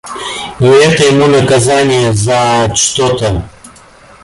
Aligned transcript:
И 0.59 0.65
это 0.65 1.03
ему 1.03 1.27
наказанье 1.27 2.11
за 2.11 2.71
что-то. 2.73 3.47